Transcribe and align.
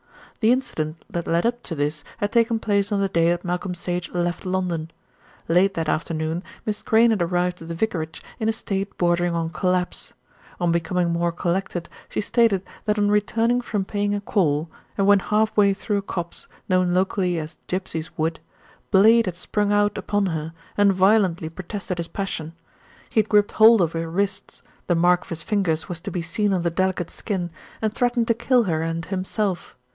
The 0.39 0.51
incident 0.51 1.05
that 1.07 1.27
led 1.27 1.45
up 1.45 1.61
to 1.61 1.75
this 1.75 2.03
had 2.17 2.31
taken 2.31 2.57
place 2.57 2.91
on 2.91 2.99
the 2.99 3.07
day 3.07 3.29
that 3.29 3.45
Malcolm 3.45 3.75
Sage 3.75 4.09
left 4.11 4.43
London. 4.43 4.89
Late 5.47 5.75
that 5.75 5.87
afternoon 5.87 6.41
Miss 6.65 6.81
Crayne 6.81 7.11
had 7.11 7.21
arrived 7.21 7.61
at 7.61 7.67
the 7.67 7.75
vicarage 7.75 8.23
in 8.39 8.49
a 8.49 8.51
state 8.51 8.97
bordering 8.97 9.35
on 9.35 9.51
collapse. 9.51 10.13
On 10.59 10.71
becoming 10.71 11.11
more 11.13 11.31
collected, 11.31 11.87
she 12.09 12.21
stated 12.21 12.63
that 12.85 12.97
on 12.97 13.11
returning 13.11 13.61
from 13.61 13.85
paying 13.85 14.15
a 14.15 14.19
call, 14.19 14.67
and 14.97 15.05
when 15.05 15.19
half 15.19 15.55
way 15.55 15.71
through 15.75 15.97
a 15.97 16.01
copse, 16.01 16.47
known 16.67 16.91
locally 16.95 17.37
as 17.37 17.59
"Gipsies 17.67 18.09
Wood," 18.17 18.39
Blade 18.89 19.27
had 19.27 19.35
sprung 19.35 19.71
out 19.71 19.95
upon 19.99 20.25
her 20.25 20.53
and 20.75 20.91
violently 20.91 21.49
protested 21.49 21.99
his 21.99 22.07
passion. 22.07 22.53
He 23.11 23.19
had 23.19 23.29
gripped 23.29 23.51
hold 23.51 23.79
of 23.79 23.91
her 23.91 24.09
wrists, 24.09 24.63
the 24.87 24.95
mark 24.95 25.21
of 25.21 25.29
his 25.29 25.43
fingers 25.43 25.87
was 25.87 25.99
to 25.99 26.09
be 26.09 26.23
seen 26.23 26.51
on 26.53 26.63
the 26.63 26.71
delicate 26.71 27.11
skin, 27.11 27.51
and 27.83 27.93
threatened 27.93 28.27
to 28.29 28.33
kill 28.33 28.63
her 28.63 28.81
and 28.81 29.05
himself. 29.05 29.77